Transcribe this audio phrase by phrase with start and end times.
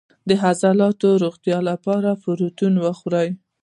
[0.27, 3.29] د عضلاتو د روغتیا لپاره پروتین وخورئ